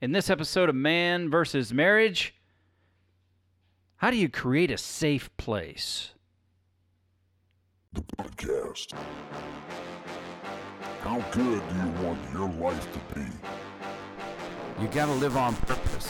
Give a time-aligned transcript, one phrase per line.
[0.00, 2.32] In this episode of Man versus Marriage,
[3.96, 6.12] how do you create a safe place?
[7.94, 8.92] The podcast.
[11.02, 13.26] How good do you want your life to be?
[14.80, 16.06] You gotta live on purpose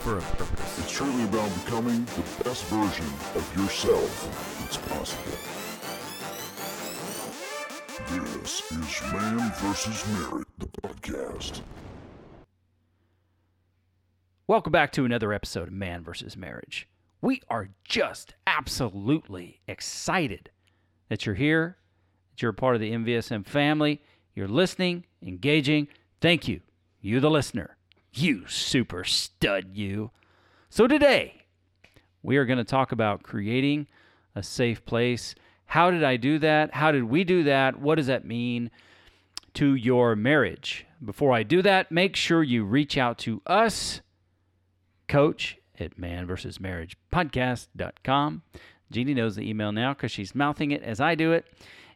[0.00, 0.78] for a purpose.
[0.80, 5.38] It's truly about becoming the best version of yourself that's possible.
[8.10, 10.04] This is Man vs.
[10.08, 11.60] Marriage, the podcast.
[14.48, 16.88] Welcome back to another episode of Man versus Marriage.
[17.20, 20.48] We are just absolutely excited
[21.10, 21.76] that you're here,
[22.30, 24.00] that you're a part of the MVSM family,
[24.34, 25.86] you're listening, engaging.
[26.22, 26.62] Thank you,
[27.02, 27.76] you the listener.
[28.14, 30.12] You super stud, you.
[30.70, 31.42] So today,
[32.22, 33.86] we are going to talk about creating
[34.34, 35.34] a safe place.
[35.66, 36.72] How did I do that?
[36.72, 37.78] How did we do that?
[37.78, 38.70] What does that mean
[39.52, 40.86] to your marriage?
[41.04, 44.00] Before I do that, make sure you reach out to us
[45.08, 48.42] coach at manversusmarriagepodcast.com.
[48.90, 51.46] Jeannie knows the email now because she's mouthing it as I do it.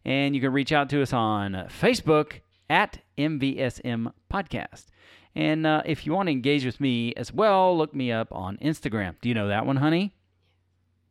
[0.04, 4.86] And you can reach out to us on Facebook at MVSM Podcast.
[5.34, 8.58] And uh, if you want to engage with me as well, look me up on
[8.58, 9.14] Instagram.
[9.20, 10.14] Do you know that one, honey?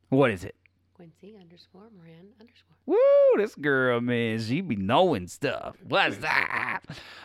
[0.10, 0.56] What is it?
[0.94, 2.76] Quincy underscore Moran underscore.
[2.86, 2.98] Woo,
[3.38, 5.78] this girl, man, she be knowing stuff.
[5.88, 6.82] What's that?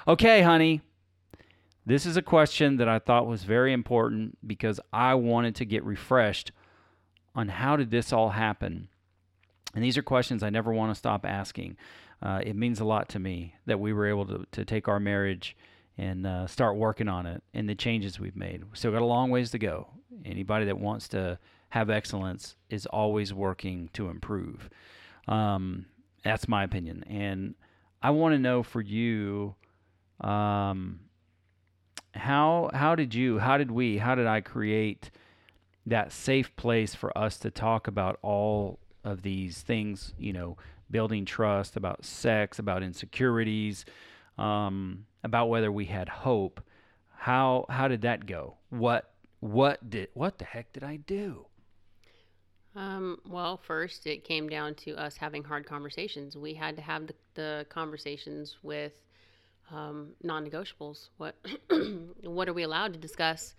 [0.08, 0.80] Okay, honey.
[1.86, 5.84] This is a question that I thought was very important because I wanted to get
[5.84, 6.50] refreshed
[7.36, 8.88] on how did this all happen.
[9.72, 11.76] And these are questions I never want to stop asking.
[12.20, 14.98] Uh, it means a lot to me that we were able to, to take our
[14.98, 15.56] marriage
[15.96, 18.64] and uh, start working on it and the changes we've made.
[18.64, 19.86] We still got a long ways to go.
[20.24, 24.70] Anybody that wants to have excellence is always working to improve.
[25.28, 25.86] Um,
[26.24, 27.04] that's my opinion.
[27.08, 27.54] And
[28.02, 29.54] I want to know for you,
[30.20, 31.00] um,
[32.26, 35.10] how how did you, how did we, how did I create
[35.86, 40.12] that safe place for us to talk about all of these things?
[40.18, 40.56] You know,
[40.90, 43.84] building trust, about sex, about insecurities,
[44.38, 46.60] um, about whether we had hope.
[47.16, 48.56] How how did that go?
[48.70, 49.10] What
[49.40, 51.46] what did what the heck did I do?
[52.74, 56.36] Um, well, first, it came down to us having hard conversations.
[56.36, 58.92] We had to have the, the conversations with
[59.72, 61.08] um, non-negotiables.
[61.16, 61.36] What
[62.22, 63.54] what are we allowed to discuss?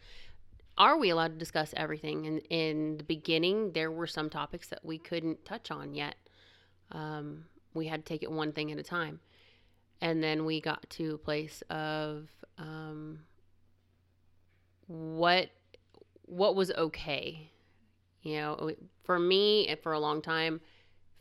[0.77, 2.27] Are we allowed to discuss everything?
[2.27, 6.15] And in the beginning, there were some topics that we couldn't touch on yet.
[6.91, 9.19] Um, we had to take it one thing at a time,
[10.01, 13.19] and then we got to a place of um,
[14.87, 15.49] what
[16.23, 17.51] what was okay.
[18.21, 18.71] You know,
[19.03, 20.59] for me, for a long time,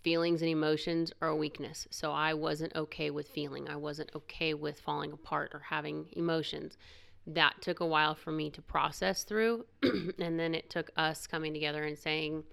[0.06, 1.88] feelings and emotions are a weakness.
[1.90, 3.68] So I wasn't okay with feeling.
[3.68, 6.78] I wasn't okay with falling apart or having emotions.
[7.26, 9.66] That took a while for me to process through.
[9.82, 12.44] and then it took us coming together and saying,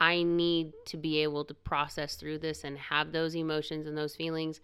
[0.00, 4.16] I need to be able to process through this and have those emotions and those
[4.16, 4.62] feelings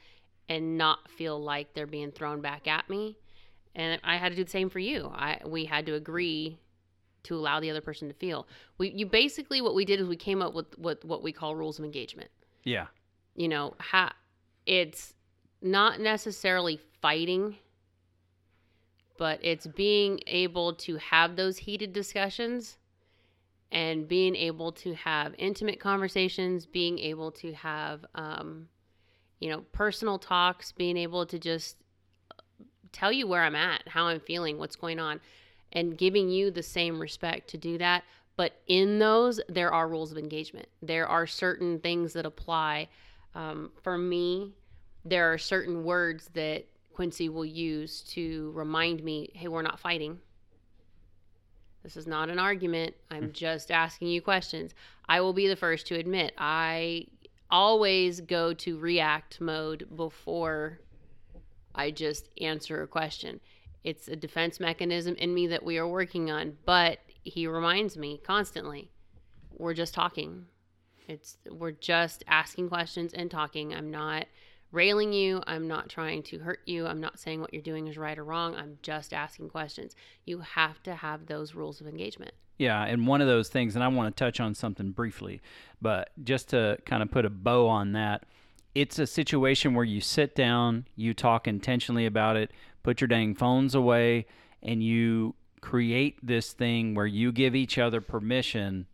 [0.48, 3.19] and not feel like they're being thrown back at me.
[3.75, 5.12] And I had to do the same for you.
[5.14, 6.58] I we had to agree
[7.24, 8.46] to allow the other person to feel.
[8.78, 11.54] We you basically what we did is we came up with what what we call
[11.54, 12.30] rules of engagement.
[12.64, 12.86] Yeah.
[13.34, 14.12] You know, ha,
[14.66, 15.14] it's
[15.62, 17.56] not necessarily fighting,
[19.16, 22.78] but it's being able to have those heated discussions
[23.70, 28.68] and being able to have intimate conversations, being able to have um,
[29.40, 31.76] you know, personal talks, being able to just
[32.92, 35.20] tell you where I'm at, how I'm feeling, what's going on
[35.72, 38.04] and giving you the same respect to do that.
[38.36, 40.68] But in those, there are rules of engagement.
[40.80, 42.88] There are certain things that apply.
[43.34, 44.54] Um, for me,
[45.04, 50.18] there are certain words that Quincy will use to remind me hey, we're not fighting.
[51.82, 52.94] This is not an argument.
[53.10, 54.74] I'm just asking you questions.
[55.08, 57.06] I will be the first to admit I
[57.50, 60.80] always go to react mode before
[61.74, 63.40] I just answer a question
[63.84, 68.20] it's a defense mechanism in me that we are working on but he reminds me
[68.25, 68.90] constantly
[69.58, 70.46] we're just talking.
[71.08, 73.75] It's we're just asking questions and talking.
[73.75, 74.26] I'm not
[74.70, 75.42] railing you.
[75.46, 76.86] I'm not trying to hurt you.
[76.86, 78.54] I'm not saying what you're doing is right or wrong.
[78.54, 79.96] I'm just asking questions.
[80.24, 82.32] You have to have those rules of engagement.
[82.58, 85.40] Yeah, and one of those things, and I want to touch on something briefly,
[85.81, 88.24] but just to kind of put a bow on that,
[88.75, 92.50] it's a situation where you sit down, you talk intentionally about it,
[92.82, 94.26] put your dang phones away,
[94.62, 98.87] and you create this thing where you give each other permission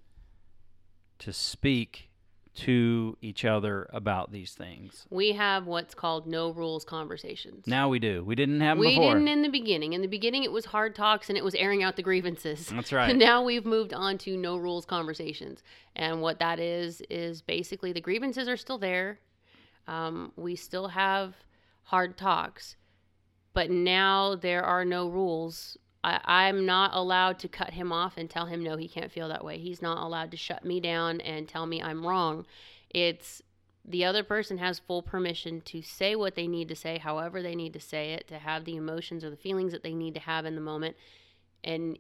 [1.19, 2.11] to speak
[2.55, 5.07] to each other about these things.
[5.11, 7.67] We have what's called no rules conversations.
[7.67, 8.23] Now we do.
[8.25, 9.15] We didn't have them we before.
[9.15, 9.93] didn't in the beginning.
[9.93, 12.69] In the beginning, it was hard talks and it was airing out the grievances.
[12.69, 13.15] That's right.
[13.17, 15.63] now we've moved on to no rules conversations.
[15.97, 19.19] And what that is, is basically the grievances are still there.
[19.87, 21.35] Um, we still have
[21.85, 22.77] hard talks,
[23.53, 25.77] but now there are no rules.
[26.03, 29.29] I, I'm not allowed to cut him off and tell him no, he can't feel
[29.29, 29.59] that way.
[29.59, 32.47] He's not allowed to shut me down and tell me I'm wrong.
[32.91, 33.43] It's
[33.85, 37.55] the other person has full permission to say what they need to say, however they
[37.55, 40.21] need to say it, to have the emotions or the feelings that they need to
[40.21, 40.97] have in the moment.
[41.63, 41.99] And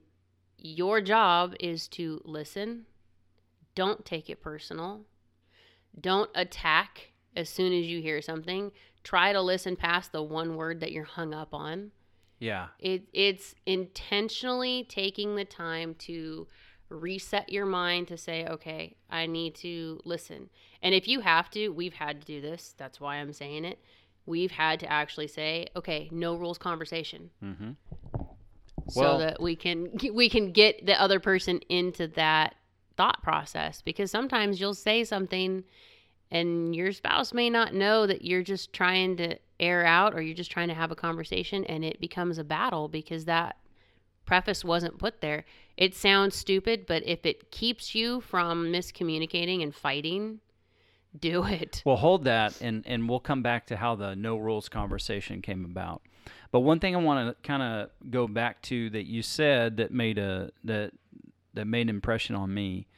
[0.56, 2.86] your job is to listen.
[3.74, 5.02] Don't take it personal.
[6.00, 8.72] Don't attack as soon as you hear something.
[9.02, 11.90] Try to listen past the one word that you're hung up on.
[12.38, 12.68] yeah.
[12.78, 16.46] It, it's intentionally taking the time to
[16.88, 20.50] reset your mind to say, okay, I need to listen.
[20.82, 22.74] And if you have to, we've had to do this.
[22.78, 23.78] That's why I'm saying it.
[24.26, 27.70] We've had to actually say, okay, no rules conversation, Mm-hmm.
[28.88, 32.54] so that we can we can get the other person into that
[32.96, 33.82] thought process.
[33.82, 35.64] Because sometimes you'll say something,
[36.34, 40.34] and your spouse may not know that you're just trying to air out or you're
[40.34, 43.56] just trying to have a conversation, and it becomes a battle because that
[44.26, 45.44] preface wasn't put there.
[45.76, 50.40] It sounds stupid, but if it keeps you from miscommunicating and fighting,
[51.20, 51.82] do it.
[51.86, 55.64] Well, hold that, and and we'll come back to how the no rules conversation came
[55.64, 56.02] about.
[56.50, 59.92] But one thing I want to kind of go back to that you said that
[59.92, 60.90] made a that
[61.52, 62.88] that made an impression on me,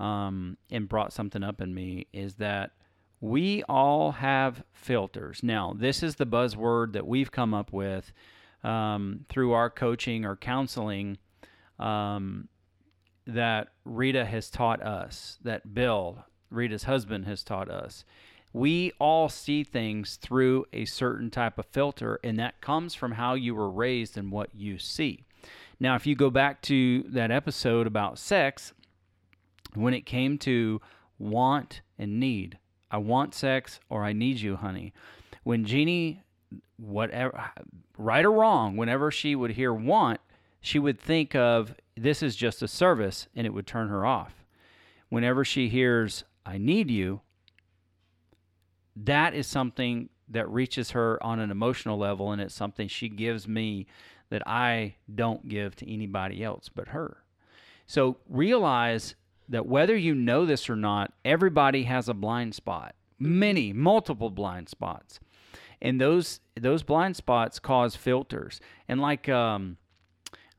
[0.00, 2.72] um, and brought something up in me is that
[3.20, 5.42] we all have filters.
[5.42, 8.12] Now, this is the buzzword that we've come up with
[8.64, 11.18] um, through our coaching or counseling.
[11.78, 12.48] Um,
[13.26, 18.04] that Rita has taught us, that Bill, Rita's husband, has taught us.
[18.52, 23.34] We all see things through a certain type of filter, and that comes from how
[23.34, 25.24] you were raised and what you see.
[25.78, 28.72] Now, if you go back to that episode about sex,
[29.74, 30.80] when it came to
[31.18, 32.58] want and need,
[32.90, 34.92] I want sex or I need you, honey.
[35.42, 36.22] When Jeannie,
[36.76, 37.50] whatever,
[37.96, 40.20] right or wrong, whenever she would hear want,
[40.60, 44.44] she would think of this is just a service and it would turn her off.
[45.08, 47.20] Whenever she hears I need you,
[48.96, 53.48] that is something that reaches her on an emotional level and it's something she gives
[53.48, 53.86] me
[54.30, 57.24] that I don't give to anybody else but her.
[57.86, 59.16] So realize
[59.50, 62.94] that whether you know this or not, everybody has a blind spot.
[63.18, 65.20] Many, multiple blind spots.
[65.82, 68.60] And those those blind spots cause filters.
[68.88, 69.76] And like um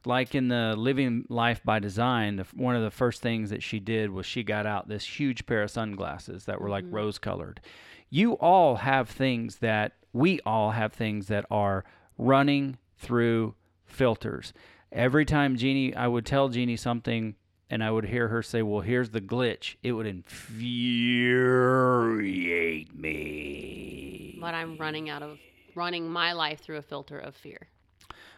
[0.06, 3.80] like in the living life by design the, one of the first things that she
[3.80, 7.62] did was she got out this huge pair of sunglasses that were like rose colored
[8.10, 11.84] you all have things that we all have things that are
[12.18, 13.54] running through
[13.86, 14.54] filters
[14.92, 17.36] every time jeannie i would tell jeannie something
[17.72, 20.06] and i would hear her say well here's the glitch it would
[21.72, 25.40] infuriate me But I'm running out of
[25.76, 27.70] running my life through a filter of fear.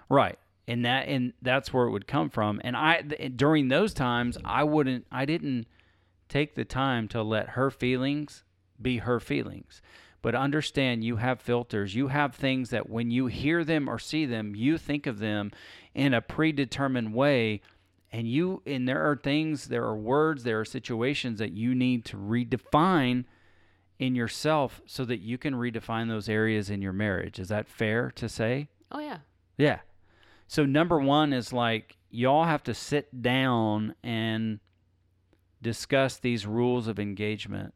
[0.10, 0.38] Right.
[0.68, 2.62] And that and that's where it would come from.
[2.64, 5.68] And I th- during those times I wouldn't I didn't
[6.30, 8.44] take the time to let her feelings
[8.82, 9.82] be her feelings.
[10.22, 11.96] But understand you have filters.
[11.96, 15.52] You have things that when you hear them or see them, you think of them
[15.94, 17.62] in a predetermined way
[18.14, 22.06] and you and there are things, there are words, there are situations that you need
[22.06, 23.26] to redefine
[23.98, 27.40] in yourself so that you can redefine those areas in your marriage.
[27.40, 28.70] Is that fair to say?
[28.92, 29.18] Oh yeah.
[29.58, 29.80] Yeah.
[30.48, 34.60] So number one is like y'all have to sit down and
[35.62, 37.74] discuss these rules of engagement.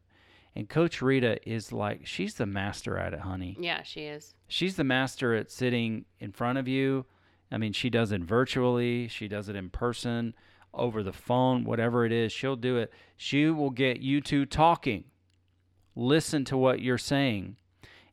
[0.56, 3.58] And Coach Rita is like she's the master at it, honey.
[3.60, 4.36] Yeah, she is.
[4.48, 7.06] She's the master at sitting in front of you.
[7.51, 10.34] I mean, she does it virtually, she does it in person,
[10.74, 12.92] over the phone, whatever it is, she'll do it.
[13.16, 15.06] She will get you two talking.
[15.96, 17.58] Listen to what you're saying.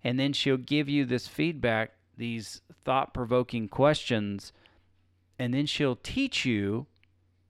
[0.03, 4.53] And then she'll give you this feedback, these thought provoking questions,
[5.39, 6.87] and then she'll teach you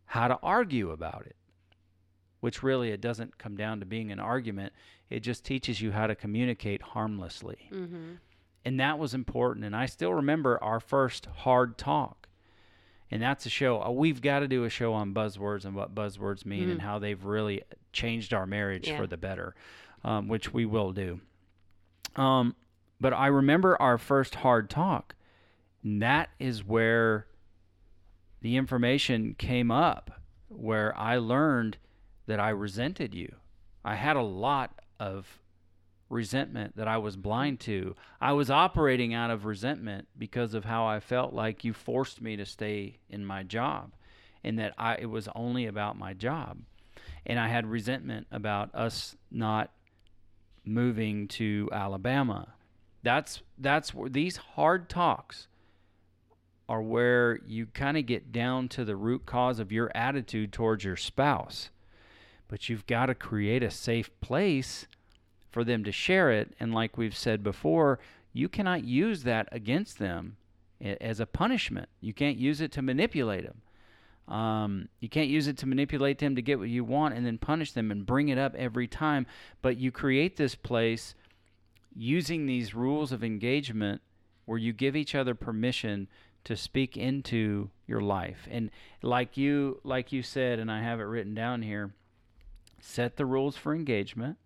[0.07, 1.37] how to argue about it.
[2.41, 4.73] Which really, it doesn't come down to being an argument.
[5.11, 8.13] It just teaches you how to communicate harmlessly Mm-hmm.
[8.65, 12.29] And that was important and i still remember our first hard talk.
[13.11, 15.95] And that's a show uh, we've got to do a show on buzzwords and what
[15.95, 18.97] buzzwords mean and how they've really changed our marriage Yeah.
[18.97, 19.55] for the better
[20.03, 21.21] um, which we will do.
[22.17, 22.57] Um,
[23.01, 25.15] but i remember our first hard talk
[25.83, 27.27] and that is where
[28.41, 31.77] the information came up where i learned
[32.27, 33.35] that i resented you.
[33.85, 35.41] I had a lot of
[36.15, 37.97] resentment that I was blind to.
[38.21, 42.37] I was operating out of resentment because of how I felt like you forced me
[42.37, 43.93] to stay in my job
[44.45, 46.61] and that I it was only about my job.
[47.27, 49.73] And I had resentment about us not
[50.65, 52.55] moving to Alabama.
[53.03, 55.49] That's that's where these hard talks
[56.69, 60.85] are where you kind of get down to the root cause of your attitude towards
[60.85, 61.71] your spouse.
[62.47, 64.87] But you've got to create a safe place
[65.55, 66.53] for them to share it.
[66.59, 68.01] And like we've said before,
[68.33, 70.37] you cannot use that against them
[70.81, 71.89] as a punishment.
[72.01, 74.35] You can't use it to manipulate them.
[74.35, 77.39] Um, you can't use it to manipulate them to get what you want and then
[77.39, 79.27] punish them and bring it up every time.
[79.63, 81.15] But you create this place
[81.95, 84.03] using these rules of engagement
[84.47, 86.09] where you give each other permission
[86.43, 88.49] to speak into your life.
[88.51, 91.93] And like you like you said and I have it written down here,
[92.81, 94.37] set the rules for engagement.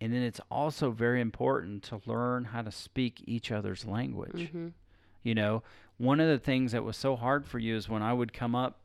[0.00, 4.50] And then it's also very important to learn how to speak each other's language.
[4.50, 4.68] hmm
[5.22, 5.62] You know,
[5.98, 8.54] one of the things that was so hard for you is when I would come
[8.54, 8.80] up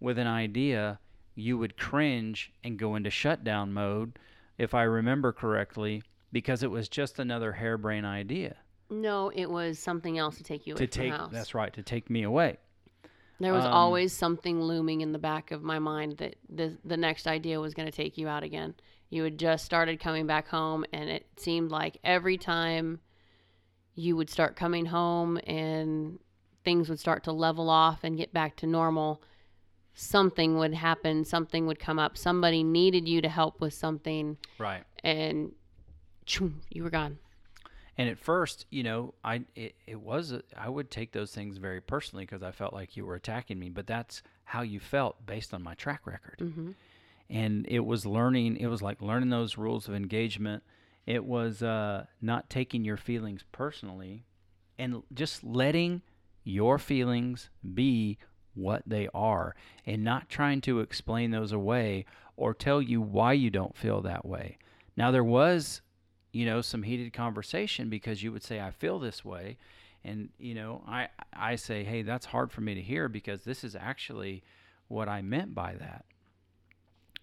[0.00, 0.98] with an idea,
[1.34, 4.18] you would cringe and go into shutdown mode,
[4.58, 8.56] if I remember correctly, because it was just another harebrained idea
[8.90, 11.12] No, it was something else to take you away to take.
[11.30, 12.58] That's right, to take me away.
[13.40, 16.96] There was Um, always something looming in the back of my mind that the the
[16.96, 18.74] next idea was going to take you out again.
[19.12, 22.98] You had just started coming back home, and it seemed like every time
[23.94, 26.18] you would start coming home and
[26.64, 29.22] things would start to level off and get back to normal,
[29.92, 34.82] something would happen, something would come up, somebody needed you to help with something, Right.
[35.04, 35.52] and
[36.70, 37.18] you were gone.
[37.98, 41.58] And at first, you know, I it, it was a, I would take those things
[41.58, 45.26] very personally because I felt like you were attacking me, but that's how you felt
[45.26, 46.36] based on my track record.
[46.38, 46.70] hmm
[47.32, 48.58] And it was learning.
[48.58, 50.62] It was like learning those rules of engagement.
[51.06, 54.24] It was uh, not taking your feelings personally,
[54.78, 56.02] and just letting
[56.44, 58.18] your feelings be
[58.54, 62.04] what they are, and not trying to explain those away
[62.36, 64.58] or tell you why you don't feel that way.
[64.96, 65.80] Now there was
[66.32, 69.56] you know some heated conversation because you would say i feel this way
[70.02, 73.62] and you know i i say hey that's hard for me to hear because this
[73.62, 74.42] is actually
[74.88, 76.04] what i meant by that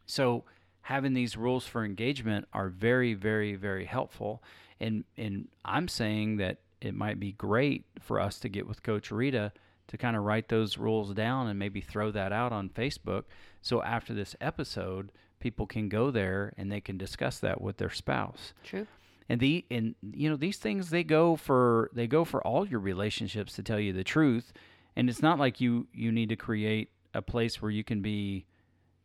[0.10, 0.44] so
[0.82, 4.42] having these rules for engagement are very very very helpful.
[4.80, 9.12] And and i'm saying that it might be great for us to get with coach
[9.12, 9.51] rita
[9.88, 13.24] to kind of write those rules down and maybe throw that out on facebook
[13.62, 17.89] so after this episode people can go there and they can discuss that with their
[17.89, 18.54] spouse.
[18.63, 18.88] True.
[19.28, 22.80] and the and you know these things they go for they go for all your
[22.80, 24.54] relationships to tell you the truth.
[24.96, 28.46] And it's not like you you need to create a place where you can be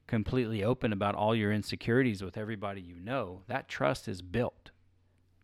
[0.06, 4.70] completely open about all your insecurities with everybody you know that trust is built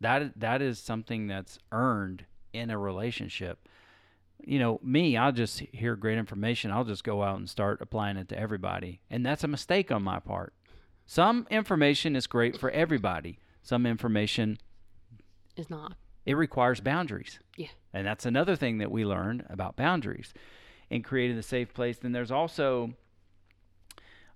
[0.00, 3.66] that that is something that's earned in a relationship
[4.38, 8.16] you know me i'll just hear great information i'll just go out and start applying
[8.16, 10.52] it to everybody and that's a mistake on my part
[11.06, 14.58] some information is great for everybody some information
[15.56, 15.94] Is not.
[16.24, 17.38] it requires boundaries.
[17.56, 17.68] Yeah.
[17.92, 20.32] And that's another thing that we learned about boundaries
[20.90, 21.98] and creating a safe place.
[21.98, 22.94] Then there's also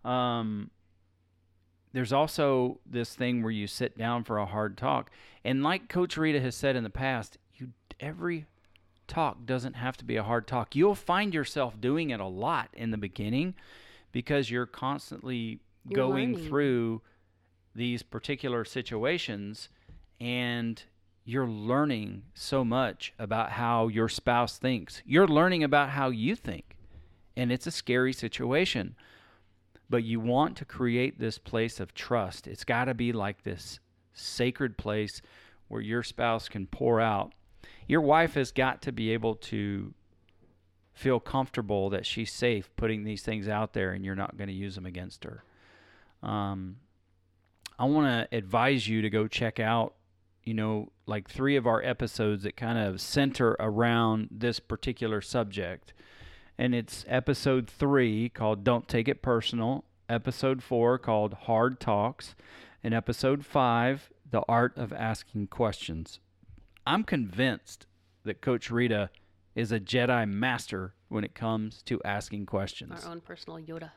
[0.05, 0.71] um
[1.93, 5.11] there's also this thing where you sit down for a hard talk.
[5.45, 7.69] And like Coach Rita has said in the past, you
[8.01, 8.47] every
[9.07, 10.75] talk doesn't have to be a hard talk.
[10.75, 13.55] You'll find yourself doing it a lot in the beginning
[14.11, 16.49] because you're constantly You're going learning.
[16.49, 17.03] through
[17.77, 19.69] these particular situations
[20.21, 20.83] and
[21.25, 25.01] you're learning so much about how your spouse thinks.
[25.07, 26.77] You're learning about how you think.
[27.37, 28.97] And it's a scary situation.
[29.95, 32.49] But you want to create this place of trust.
[32.49, 33.79] It's got to be like this
[34.13, 35.23] sacred place
[35.69, 37.33] where your spouse can pour out.
[37.87, 39.95] Your wife has got to be able to
[40.95, 44.53] feel comfortable that she's safe putting these things out there and you're not going to
[44.53, 45.45] use them against her.
[46.25, 46.79] Um,
[47.79, 49.95] I want to advise you to go check out,
[50.43, 55.93] you know, like three of our episodes that kind of center around this particular subject.
[56.57, 62.37] And it's episode three called Don't Take It Personal, episode four called Hard Talks,
[62.83, 66.21] and episode five, The Art of Asking Questions.
[66.87, 67.87] I'm convinced
[68.25, 69.11] that Coach Rita
[69.57, 73.91] is a Jedi master when it comes to asking questions Our own personal Yoda.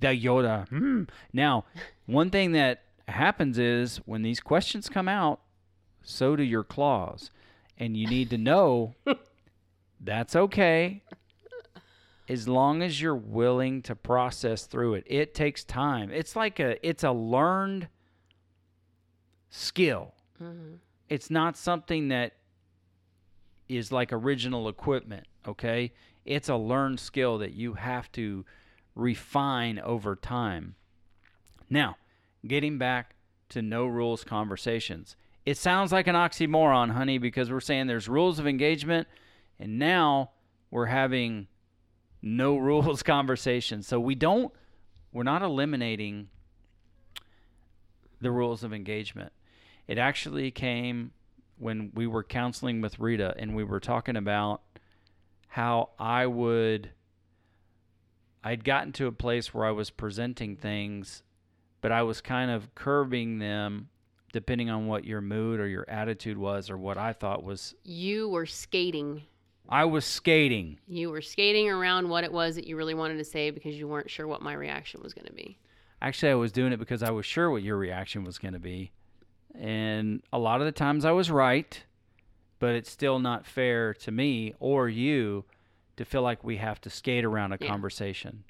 [0.00, 0.68] the Yoda.
[0.68, 1.04] Hmm.
[1.32, 1.64] Now,
[2.06, 5.40] one thing that happens is when these questions come out,
[6.02, 7.30] so do your claws.
[7.78, 8.94] And you need to know
[10.00, 11.02] that's okay
[12.32, 15.04] as long as you're willing to process through it.
[15.06, 16.10] It takes time.
[16.10, 17.88] It's like a it's a learned
[19.50, 20.14] skill.
[20.40, 20.78] Mhm.
[21.08, 22.32] It's not something that
[23.68, 25.92] is like original equipment, okay?
[26.24, 28.46] It's a learned skill that you have to
[28.94, 30.74] refine over time.
[31.68, 31.96] Now,
[32.46, 33.14] getting back
[33.50, 35.16] to no rules conversations.
[35.44, 39.06] It sounds like an oxymoron, honey, because we're saying there's rules of engagement
[39.58, 40.30] and now
[40.70, 41.48] we're having
[42.22, 43.82] no rules conversation.
[43.82, 44.52] So we don't
[45.12, 46.28] we're not eliminating
[48.20, 49.32] the rules of engagement.
[49.86, 51.12] It actually came
[51.58, 54.62] when we were counseling with Rita and we were talking about
[55.48, 56.90] how I would
[58.44, 61.22] I'd gotten to a place where I was presenting things
[61.80, 63.88] but I was kind of curbing them
[64.32, 68.28] depending on what your mood or your attitude was or what I thought was You
[68.28, 69.22] were skating.
[69.68, 70.78] I was skating.
[70.86, 73.88] You were skating around what it was that you really wanted to say because you
[73.88, 75.58] weren't sure what my reaction was going to be.
[76.00, 78.60] Actually, I was doing it because I was sure what your reaction was going to
[78.60, 78.90] be.
[79.54, 81.82] And a lot of the times I was right,
[82.58, 85.44] but it's still not fair to me or you
[85.96, 87.68] to feel like we have to skate around a Yeah.
[87.68, 88.44] conversation.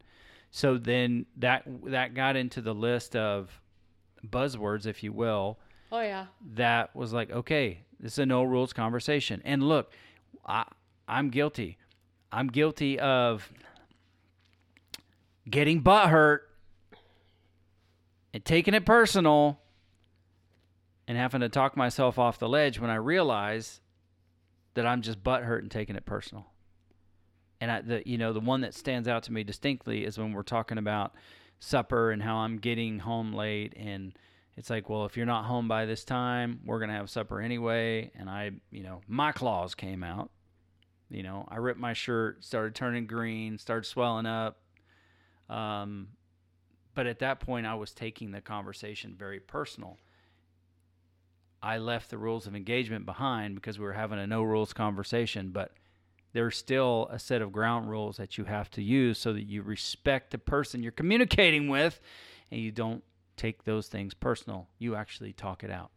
[0.50, 3.60] So then that that got into the list of
[4.26, 5.58] buzzwords, if you will,
[5.90, 6.26] Oh yeah.
[6.54, 9.42] that was like, okay, this is a no rules conversation.
[9.44, 9.92] And look,
[10.46, 10.64] I
[11.12, 11.76] I'm guilty.
[12.32, 13.52] I'm guilty of
[15.48, 16.48] getting butt hurt
[18.32, 19.60] and taking it personal
[21.06, 23.82] and having to talk myself off the ledge when I realize
[24.72, 26.46] that I'm just butt hurt and taking it personal.
[27.60, 30.32] And I, the you know the one that stands out to me distinctly is when
[30.32, 31.12] we're talking about
[31.60, 34.14] supper and how I'm getting home late and
[34.56, 38.10] it's like, well, if you're not home by this time, we're gonna have supper anyway.
[38.14, 40.30] And I, you know, my claws came out.
[41.12, 44.58] You know, I ripped my shirt, started turning green, started swelling up.
[45.50, 46.08] Um,
[46.94, 49.98] but at that point, I was taking the conversation very personal.
[51.62, 55.50] I left the rules of engagement behind because we were having a no rules conversation,
[55.50, 55.72] but
[56.32, 59.62] there's still a set of ground rules that you have to use so that you
[59.62, 62.00] respect the person you're communicating with
[62.50, 63.04] and you don't
[63.36, 64.68] take those things personal.
[64.78, 65.90] You actually talk it out.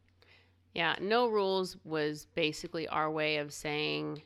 [0.74, 4.22] Yeah, no rules was basically our way of saying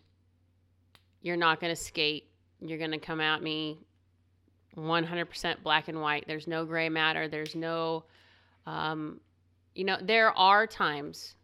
[1.22, 2.26] you're not going to skate.
[2.62, 3.80] You're going to come at me
[4.78, 6.26] 100% black and white.
[6.28, 7.28] There's no gray matter.
[7.28, 8.06] There's no,
[8.66, 9.20] um,
[9.76, 11.36] you know, there are times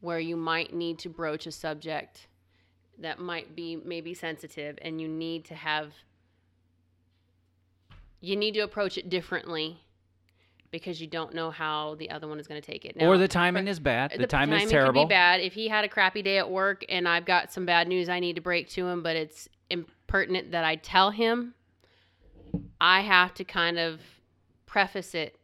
[0.00, 2.28] where you might need to broach a subject
[2.98, 5.92] that might be maybe sensitive and you need to have,
[8.20, 9.80] you need to approach it differently
[10.70, 12.96] because you don't know how the other one is going to take it.
[13.00, 14.12] or the timing is bad.
[14.16, 15.04] The, timing is Could terrible.
[15.04, 15.40] be bad.
[15.40, 18.20] If he had a crappy day at work and I've got some bad news I
[18.20, 21.54] need to break to him, but it's impertinent that I tell him,
[22.80, 24.00] I have to kind of
[24.66, 25.38] preface it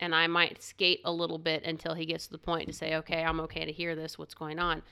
[0.00, 2.96] and I might skate a little bit until he gets to the point to say,
[2.96, 4.18] okay, I'm okay to hear this.
[4.18, 4.82] What's going on?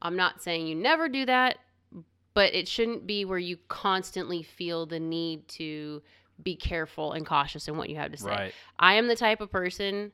[0.00, 1.58] I'm not saying you never do that,
[2.32, 6.00] but it shouldn't be where you constantly feel the need to
[6.42, 8.30] be careful and cautious in what you have to say.
[8.30, 8.54] Right.
[8.78, 10.12] I am the type of person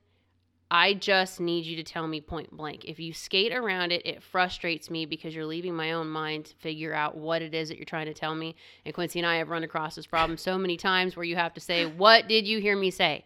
[0.70, 2.84] I just need you to tell me point blank.
[2.86, 6.56] If you skate around it, it frustrates me because you're leaving my own mind to
[6.56, 8.56] figure out what it is that you're trying to tell me.
[8.84, 11.54] And Quincy and I have run across this problem so many times where you have
[11.54, 13.24] to say, What did you hear me say?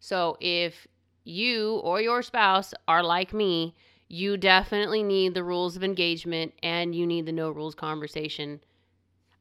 [0.00, 0.86] So if
[1.24, 3.74] you or your spouse are like me,
[4.08, 8.60] you definitely need the rules of engagement and you need the no rules conversation.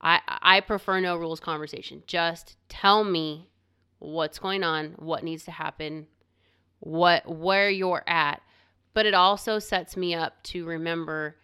[0.01, 2.03] I I prefer no rules conversation.
[2.07, 3.49] Just tell me
[3.99, 6.07] what's going on, what needs to happen,
[6.79, 8.41] what where you're at.
[8.93, 11.37] But it also sets me up to remember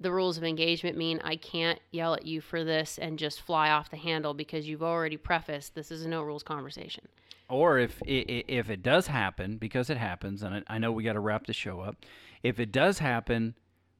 [0.00, 3.70] the rules of engagement mean I can't yell at you for this and just fly
[3.70, 7.06] off the handle because you've already prefaced this is a no rules conversation.
[7.48, 11.20] Or if if it does happen, because it happens, and I know we got to
[11.20, 11.96] wrap the show up.
[12.42, 13.56] If it does happen,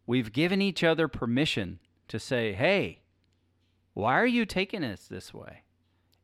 [0.07, 3.01] we've given each other permission to say, "Hey,
[4.01, 5.63] why are you taking us this way?"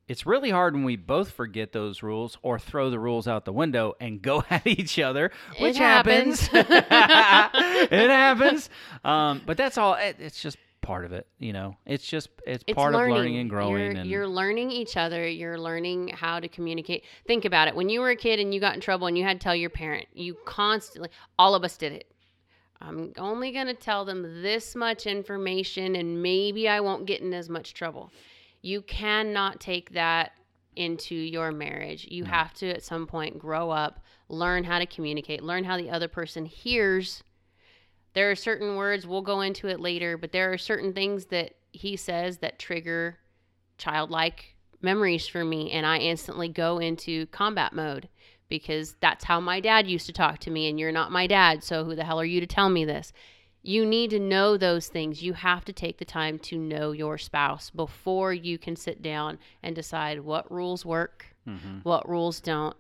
[0.08, 3.52] It's really hard when we both forget those rules or throw the rules out the
[3.52, 6.46] window and go at each other, It which happens.
[6.46, 6.84] happens.
[7.90, 8.70] it happens.
[9.04, 9.94] Um, but that's all.
[9.94, 11.26] It, it's just part of it.
[11.40, 13.78] You know, it's just it's, It's part of learning and growing.
[13.82, 15.26] You're, and you're learning each other.
[15.26, 17.04] You're learning how to communicate.
[17.26, 17.74] Think about it.
[17.74, 19.56] When you were a kid and you got in trouble and you had to tell
[19.56, 22.06] your parent, you constantly, all of us did it.
[22.80, 27.32] I'm only going to tell them this much information and maybe I won't get in
[27.32, 28.12] as much trouble.
[28.62, 30.32] You cannot take that
[30.74, 32.06] into your marriage.
[32.10, 35.90] You have to, at some point, grow up, learn how to communicate, learn how the
[35.90, 37.22] other person hears
[38.16, 41.52] there are certain words we'll go into it later but there are certain things that
[41.72, 43.18] he says that trigger
[43.76, 48.08] childlike memories for me and i instantly go into combat mode
[48.48, 51.64] because that's how my dad used to talk to me and you're not my dad
[51.64, 53.12] so who the hell are you to tell me this?
[53.62, 55.22] You need to know those things.
[55.22, 59.38] You have to take the time to know your spouse before you can sit down
[59.62, 61.78] and decide what rules work mm-hmm.
[61.82, 62.76] what rules don't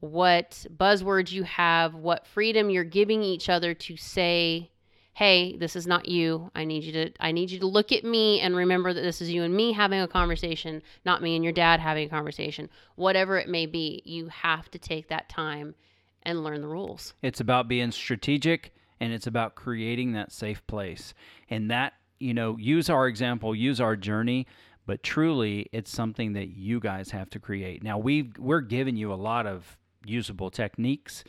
[0.00, 4.70] what buzzwords you have what freedom you're giving each other to say
[5.14, 8.04] hey this is not you i need you to i need you to look at
[8.04, 11.44] me and remember that this is you and me having a conversation not me and
[11.44, 15.74] your dad having a conversation whatever it may be you have to take that time
[16.22, 21.14] and learn the rules It's about being strategic and it's about creating that safe place.
[21.48, 24.46] And that, you know, use our example, use our journey,
[24.86, 27.82] but truly it's something that you guys have to create.
[27.82, 31.24] Now we've we're giving you a lot of usable techniques.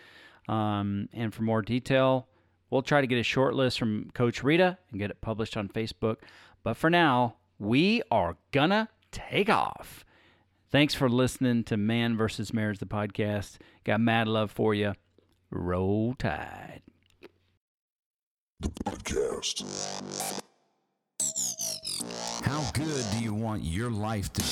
[0.49, 2.27] Um, and for more detail,
[2.71, 5.69] we'll try to get a short list from Coach Rita and get it published on
[5.69, 6.17] Facebook.
[6.63, 10.03] But for now, we are gonna take off.
[10.71, 13.57] Thanks for listening to Man versus Marriage, the podcast.
[13.83, 14.93] Got mad love for you.
[15.51, 16.81] Roll Tide.
[18.61, 19.63] The podcast.
[22.43, 24.47] How good do you want your life to be?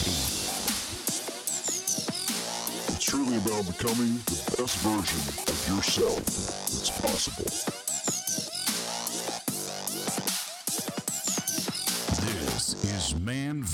[2.92, 7.89] It's truly about becoming the best version of yourself that's possible.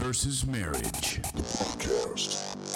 [0.06, 1.20] Versus Marriage.
[1.34, 2.75] Podcast.